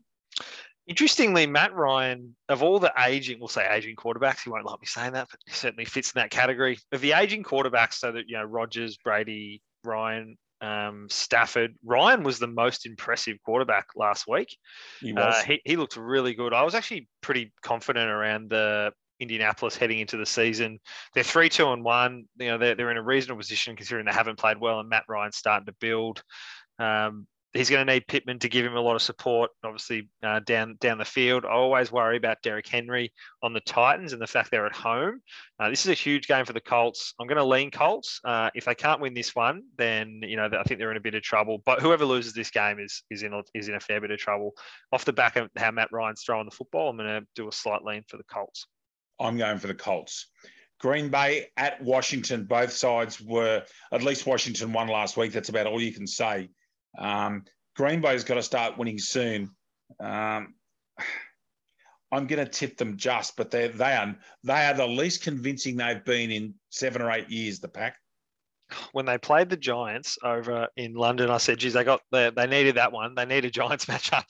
[0.87, 4.87] Interestingly, Matt Ryan, of all the aging, we'll say aging quarterbacks, he won't like me
[4.87, 6.77] saying that, but he certainly fits in that category.
[6.91, 11.75] Of the aging quarterbacks, so that, you know, Rodgers, Brady, Ryan, um, Stafford.
[11.83, 14.55] Ryan was the most impressive quarterback last week.
[14.99, 16.53] He, uh, he, he looked really good.
[16.53, 20.79] I was actually pretty confident around the Indianapolis heading into the season.
[21.13, 22.25] They're three, two, and one.
[22.37, 25.03] You know, they're, they're in a reasonable position considering they haven't played well, and Matt
[25.07, 26.23] Ryan's starting to build.
[26.79, 30.39] Um, he's going to need Pittman to give him a lot of support, obviously uh,
[30.39, 31.45] down down the field.
[31.45, 33.11] I always worry about Derrick Henry
[33.43, 35.21] on the Titans and the fact they're at home.
[35.59, 37.13] Uh, this is a huge game for the Colts.
[37.19, 38.19] I'm going to lean Colts.
[38.23, 41.01] Uh, if they can't win this one, then you know I think they're in a
[41.01, 41.61] bit of trouble.
[41.65, 44.19] But whoever loses this game is is in a, is in a fair bit of
[44.19, 44.53] trouble.
[44.91, 47.51] Off the back of how Matt Ryan's throwing the football, I'm going to do a
[47.51, 48.65] slight lean for the Colts.
[49.19, 50.27] I'm going for the Colts.
[50.79, 52.45] Green Bay at Washington.
[52.45, 55.31] Both sides were at least Washington won last week.
[55.31, 56.49] That's about all you can say.
[56.97, 59.49] Um, Green Bay's got to start winning soon.
[59.99, 60.55] Um,
[62.11, 65.77] I'm going to tip them just, but they they are they are the least convincing
[65.77, 67.59] they've been in seven or eight years.
[67.59, 67.95] The pack.
[68.91, 72.47] When they played the Giants over in London, I said, "Geez, they got they, they
[72.47, 73.15] needed that one.
[73.15, 74.25] They need a Giants matchup,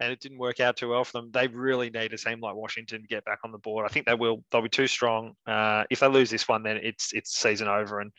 [0.00, 1.30] and it didn't work out too well for them.
[1.32, 3.86] They really need a team like Washington to get back on the board.
[3.86, 4.44] I think they will.
[4.50, 5.34] They'll be too strong.
[5.46, 8.12] Uh, if they lose this one, then it's it's season over, and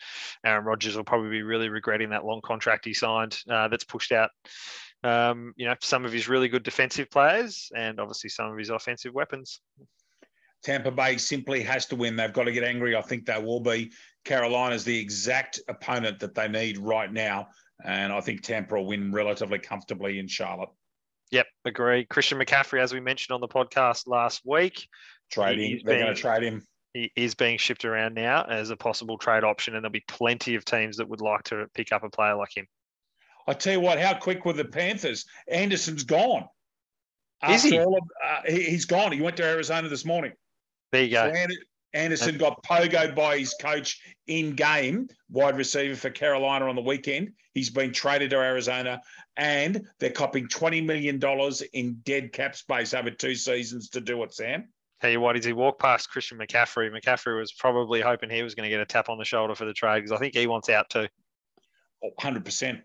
[0.45, 4.11] Aaron Rodgers will probably be really regretting that long contract he signed uh, that's pushed
[4.11, 4.29] out
[5.03, 8.69] um, you know, some of his really good defensive players and obviously some of his
[8.69, 9.59] offensive weapons.
[10.63, 12.15] Tampa Bay simply has to win.
[12.15, 12.95] They've got to get angry.
[12.95, 13.91] I think they will be.
[14.23, 17.47] Carolina's the exact opponent that they need right now.
[17.83, 20.69] And I think Tampa will win relatively comfortably in Charlotte.
[21.31, 22.05] Yep, agree.
[22.05, 24.87] Christian McCaffrey, as we mentioned on the podcast last week,
[25.31, 25.81] trading.
[25.83, 26.65] They're being, going to trade him.
[26.93, 30.55] He is being shipped around now as a possible trade option, and there'll be plenty
[30.55, 32.67] of teams that would like to pick up a player like him.
[33.47, 35.25] I tell you what, how quick were the Panthers?
[35.47, 36.47] Anderson's gone.
[37.49, 37.77] Is he?
[37.77, 38.71] Of, uh, he?
[38.71, 39.11] has gone.
[39.11, 40.31] He went to Arizona this morning.
[40.91, 41.33] There you go.
[41.33, 41.55] So
[41.93, 47.33] Anderson got pogoed by his coach in game, wide receiver for Carolina on the weekend.
[47.53, 49.01] He's been traded to Arizona,
[49.37, 51.21] and they're copping $20 million
[51.73, 54.69] in dead cap space over two seasons to do it, Sam.
[55.01, 58.55] Tell you what, as he walked past Christian McCaffrey, McCaffrey was probably hoping he was
[58.55, 60.47] going to get a tap on the shoulder for the trade because I think he
[60.47, 61.07] wants out too.
[62.19, 62.81] 100%.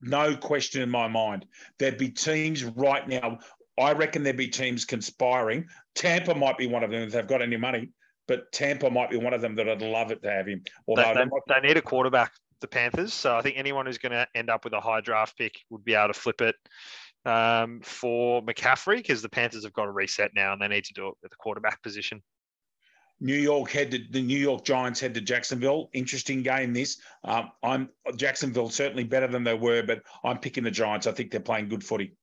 [0.00, 1.46] No question in my mind.
[1.78, 3.38] There'd be teams right now.
[3.78, 5.66] I reckon there'd be teams conspiring.
[5.94, 7.88] Tampa might be one of them if they've got any money,
[8.28, 10.62] but Tampa might be one of them that I'd love it to have him.
[10.86, 13.12] Although they, they, they need a quarterback, the Panthers.
[13.12, 15.84] So I think anyone who's going to end up with a high draft pick would
[15.84, 16.54] be able to flip it
[17.24, 20.92] um, for McCaffrey because the Panthers have got to reset now and they need to
[20.92, 22.22] do it at the quarterback position.
[23.20, 25.90] New York head to the New York Giants head to Jacksonville.
[25.92, 26.72] Interesting game.
[26.72, 31.08] This um, I'm Jacksonville certainly better than they were, but I'm picking the Giants.
[31.08, 32.14] I think they're playing good footy.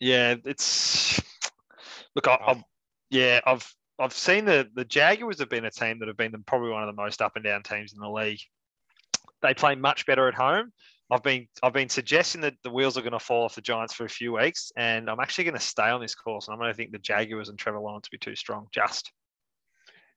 [0.00, 1.20] Yeah, it's
[2.16, 2.26] look.
[2.26, 2.64] I, have
[3.10, 6.70] yeah, I've I've seen the the Jaguars have been a team that have been probably
[6.70, 8.40] one of the most up and down teams in the league.
[9.42, 10.72] They play much better at home.
[11.10, 13.92] I've been I've been suggesting that the wheels are going to fall off the Giants
[13.92, 16.48] for a few weeks, and I'm actually going to stay on this course.
[16.48, 18.68] And I'm going to think the Jaguars and Trevor Lawrence will be too strong.
[18.72, 19.12] Just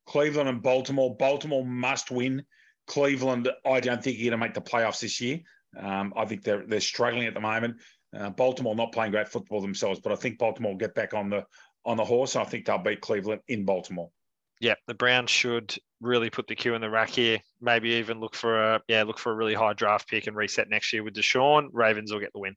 [0.06, 1.16] Cleveland and Baltimore.
[1.16, 2.44] Baltimore must win.
[2.86, 5.40] Cleveland, I don't think you're going to make the playoffs this year.
[5.78, 7.76] Um, I think they're they're struggling at the moment.
[8.16, 11.30] Uh, Baltimore not playing great football themselves, but I think Baltimore will get back on
[11.30, 11.44] the
[11.84, 12.36] on the horse.
[12.36, 14.10] I think they'll beat Cleveland in Baltimore.
[14.60, 17.40] Yeah, the Browns should really put the cue in the rack here.
[17.60, 20.68] Maybe even look for a yeah, look for a really high draft pick and reset
[20.68, 21.68] next year with Deshaun.
[21.72, 22.56] Ravens will get the win.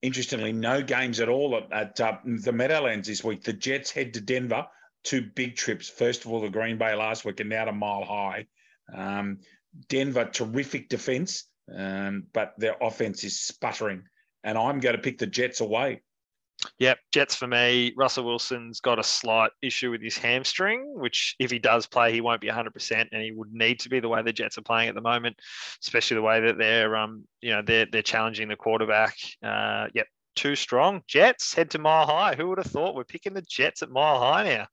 [0.00, 3.42] Interestingly, no games at all at, at uh, the Meadowlands this week.
[3.42, 4.66] The Jets head to Denver,
[5.02, 5.88] two big trips.
[5.88, 8.46] First of all, the Green Bay last week, and now to Mile High.
[8.94, 9.40] Um,
[9.88, 14.04] Denver, terrific defense, um, but their offense is sputtering.
[14.44, 16.02] And I'm going to pick the Jets away.
[16.78, 17.92] Yep, Jets for me.
[17.96, 22.20] Russell Wilson's got a slight issue with his hamstring, which if he does play, he
[22.20, 24.88] won't be 100%, and he would need to be the way the Jets are playing
[24.88, 25.36] at the moment,
[25.82, 29.16] especially the way that they're, um, you know, they're they're challenging the quarterback.
[29.42, 31.02] Uh, yep, too strong.
[31.06, 32.34] Jets head to Mile High.
[32.34, 34.66] Who would have thought we're picking the Jets at Mile High now?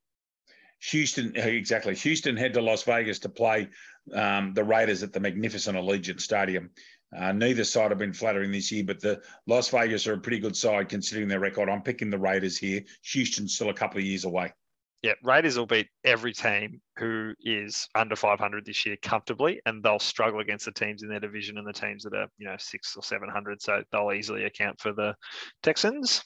[0.90, 1.96] Houston, exactly.
[1.96, 3.70] Houston head to Las Vegas to play
[4.14, 6.70] um, the Raiders at the magnificent Allegiant Stadium.
[7.16, 10.40] Uh, neither side have been flattering this year, but the Las Vegas are a pretty
[10.40, 11.70] good side considering their record.
[11.70, 12.82] I'm picking the Raiders here.
[13.04, 14.54] Houston's still a couple of years away.
[15.02, 20.00] Yeah, Raiders will beat every team who is under 500 this year comfortably, and they'll
[20.00, 22.96] struggle against the teams in their division and the teams that are, you know, six
[22.96, 23.62] or 700.
[23.62, 25.16] So they'll easily account for the
[25.62, 26.24] Texans.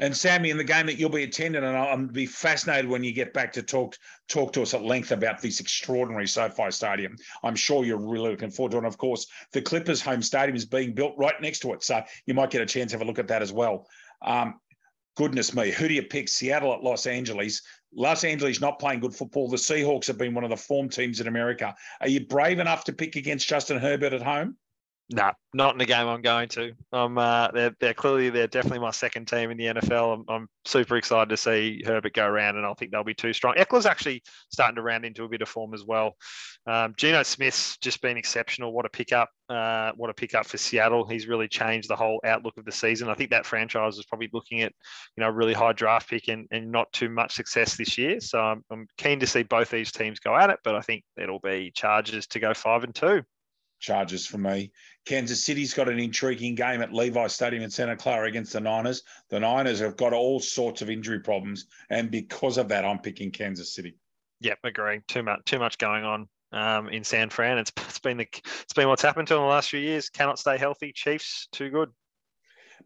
[0.00, 3.12] And Sammy, in the game that you'll be attending, and I'll be fascinated when you
[3.12, 3.96] get back to talk
[4.28, 7.16] talk to us at length about this extraordinary SoFi Stadium.
[7.42, 8.80] I'm sure you're really looking forward to it.
[8.80, 12.02] And of course, the Clippers' home stadium is being built right next to it, so
[12.26, 13.86] you might get a chance to have a look at that as well.
[14.22, 14.60] Um,
[15.16, 16.28] goodness me, who do you pick?
[16.28, 17.62] Seattle at Los Angeles.
[17.92, 19.48] Los Angeles not playing good football.
[19.48, 21.74] The Seahawks have been one of the form teams in America.
[22.00, 24.56] Are you brave enough to pick against Justin Herbert at home?
[25.10, 26.74] No, not in the game I'm going to.
[26.92, 30.14] I'm uh, they're, they're clearly they're definitely my second team in the NFL.
[30.14, 33.32] I'm, I'm, super excited to see Herbert go around, and I think they'll be too
[33.32, 33.54] strong.
[33.54, 36.14] Ekeler's actually starting to round into a bit of form as well.
[36.66, 38.74] Um, Geno Smith's just been exceptional.
[38.74, 39.30] What a pickup!
[39.48, 41.08] Uh, what a pickup for Seattle.
[41.08, 43.08] He's really changed the whole outlook of the season.
[43.08, 44.74] I think that franchise is probably looking at
[45.16, 48.20] you know really high draft pick and, and not too much success this year.
[48.20, 51.02] So I'm, I'm keen to see both these teams go at it, but I think
[51.16, 53.22] it'll be Chargers to go five and two.
[53.78, 54.72] Chargers for me.
[55.04, 59.02] Kansas City's got an intriguing game at Levi Stadium in Santa Clara against the Niners.
[59.30, 63.30] The Niners have got all sorts of injury problems, and because of that, I'm picking
[63.30, 63.96] Kansas City.
[64.40, 65.00] Yep, agree.
[65.08, 67.58] Too much, too much going on um, in San Fran.
[67.58, 68.28] It's, it's been the
[68.62, 70.10] it's been what's happened to them in the last few years.
[70.10, 70.92] Cannot stay healthy.
[70.92, 71.90] Chiefs too good.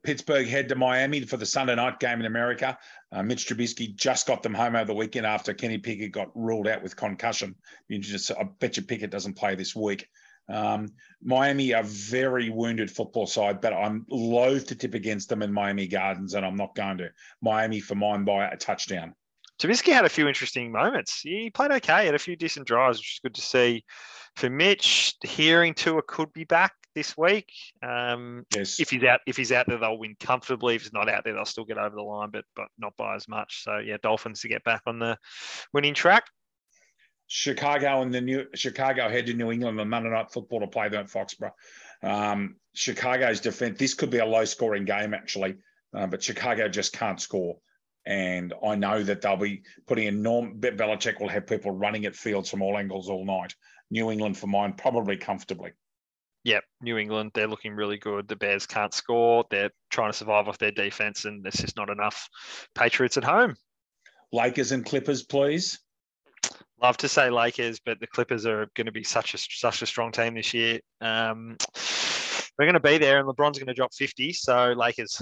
[0.02, 2.76] Pittsburgh head to Miami for the Sunday night game in America.
[3.12, 6.66] Uh, Mitch Trubisky just got them home over the weekend after Kenny Pickett got ruled
[6.66, 7.54] out with concussion.
[7.88, 10.08] You just, I bet you Pickett doesn't play this week.
[10.48, 10.88] Um,
[11.22, 15.86] Miami are very wounded football side, but I'm loath to tip against them in Miami
[15.86, 17.10] Gardens, and I'm not going to.
[17.40, 19.14] Miami for mine by a touchdown.
[19.60, 21.20] Trubisky had a few interesting moments.
[21.20, 23.84] He played okay, had a few decent drives, which is good to see.
[24.36, 27.52] For Mitch, hearing Tua could be back this week.
[27.82, 28.80] Um, yes.
[28.80, 30.74] If he's out, if he's out there, they'll win comfortably.
[30.74, 33.14] If he's not out there, they'll still get over the line, but but not by
[33.14, 33.62] as much.
[33.62, 35.16] So yeah, Dolphins to get back on the
[35.72, 36.24] winning track.
[37.26, 40.88] Chicago and the new Chicago head to New England on Monday Night Football to play
[40.88, 41.52] them at Foxborough.
[42.02, 43.78] Um, Chicago's defense.
[43.78, 45.56] This could be a low scoring game actually,
[45.94, 47.58] uh, but Chicago just can't score.
[48.04, 50.60] And I know that they'll be putting in Norm.
[50.60, 53.54] Belichick will have people running at Fields from all angles all night.
[53.90, 55.72] New England for mine, probably comfortably.
[56.44, 58.26] Yep, New England, they're looking really good.
[58.26, 59.44] The Bears can't score.
[59.50, 62.28] They're trying to survive off their defense, and there's just not enough
[62.74, 63.54] Patriots at home.
[64.32, 65.78] Lakers and Clippers, please
[66.82, 69.86] love to say Lakers, but the Clippers are going to be such a such a
[69.86, 70.80] strong team this year.
[71.00, 71.56] Um,
[72.58, 74.32] we're going to be there, and LeBron's going to drop fifty.
[74.32, 75.20] So Lakers.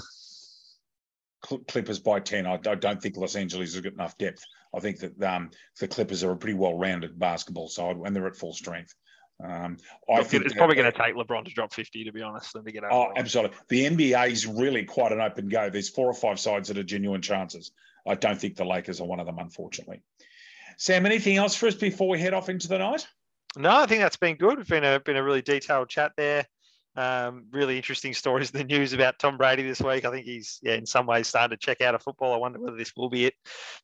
[1.42, 2.46] Clippers by ten.
[2.46, 4.44] I, don't think Los Angeles has got enough depth.
[4.74, 8.36] I think that um, the Clippers are a pretty well-rounded basketball side, and they're at
[8.36, 8.94] full strength.
[9.42, 12.20] Um, I Look, think it's probably going to take LeBron to drop 50, to be
[12.20, 12.92] honest, than to get over.
[12.92, 13.56] Oh, absolutely.
[13.68, 15.70] The NBA is really quite an open go.
[15.70, 17.72] There's four or five sides that are genuine chances.
[18.06, 20.02] I don't think the Lakers are one of them, unfortunately.
[20.80, 23.06] Sam, anything else for us before we head off into the night?
[23.54, 24.58] No, I think that's been good.
[24.58, 26.46] It's been a been a really detailed chat there.
[26.96, 30.04] Um, really interesting stories in the news about Tom Brady this week.
[30.04, 32.34] I think he's, yeah, in some ways starting to check out of football.
[32.34, 33.34] I wonder whether this will be it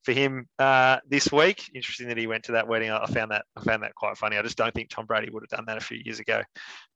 [0.03, 1.71] for him uh, this week.
[1.75, 2.91] Interesting that he went to that wedding.
[2.91, 4.37] I found that I found that quite funny.
[4.37, 6.43] I just don't think Tom Brady would have done that a few years ago.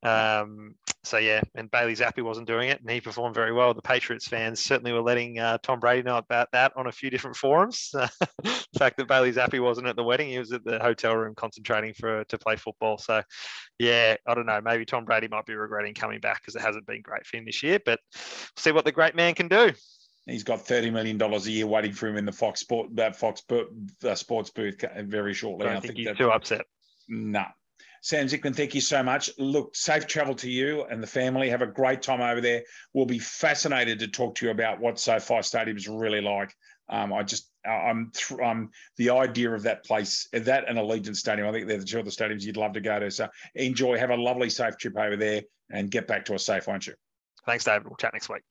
[0.02, 0.74] Um,
[1.04, 3.72] so yeah, and Bailey Zappe wasn't doing it, and he performed very well.
[3.72, 7.08] The Patriots fans certainly were letting uh, Tom Brady know about that on a few
[7.08, 7.90] different forums.
[7.92, 11.34] the fact that Bailey Zappe wasn't at the wedding, he was at the hotel room
[11.34, 12.98] concentrating for to play football.
[12.98, 13.22] So
[13.78, 14.60] yeah, I don't know.
[14.62, 17.44] Maybe Tom Brady might be regretting coming back because it hasn't been great for him
[17.44, 17.78] this year.
[17.84, 18.00] But
[18.56, 19.72] see what the great man can do.
[20.26, 23.16] He's got thirty million dollars a year waiting for him in the Fox Sport that
[23.16, 25.66] Fox uh, Sports booth very shortly.
[25.66, 26.66] I, I think, think, he's that, too upset.
[27.08, 27.46] No, nah,
[28.02, 29.30] Sam Zickman, thank you so much.
[29.38, 31.50] Look, safe travel to you and the family.
[31.50, 32.62] Have a great time over there.
[32.94, 36.54] We'll be fascinated to talk to you about what SoFi Stadium is really like.
[36.88, 41.48] Um, I just, I'm, th- um, the idea of that place, that and Allegiant Stadium,
[41.48, 43.10] I think they're the two of the stadiums you'd love to go to.
[43.10, 46.66] So enjoy, have a lovely, safe trip over there and get back to us safe,
[46.66, 46.94] won't you?
[47.46, 47.84] Thanks, David.
[47.84, 48.42] We'll chat next week.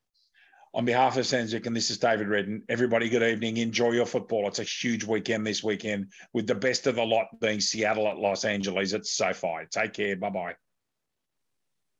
[0.72, 3.56] On behalf of Sanzik, and this is David Redden, everybody, good evening.
[3.56, 4.46] Enjoy your football.
[4.46, 8.18] It's a huge weekend this weekend with the best of the lot being Seattle at
[8.18, 9.66] Los Angeles at SoFi.
[9.70, 10.14] Take care.
[10.14, 10.54] Bye bye.